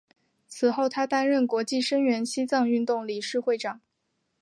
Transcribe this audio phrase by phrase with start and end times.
[0.47, 3.81] 此后他担任国际声援西藏运动理事会长。